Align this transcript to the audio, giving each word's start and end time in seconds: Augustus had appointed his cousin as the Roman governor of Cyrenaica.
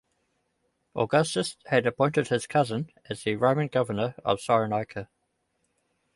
Augustus 0.95 1.57
had 1.67 1.85
appointed 1.85 2.29
his 2.29 2.47
cousin 2.47 2.91
as 3.07 3.21
the 3.23 3.35
Roman 3.35 3.67
governor 3.67 4.15
of 4.25 4.39
Cyrenaica. 4.39 5.07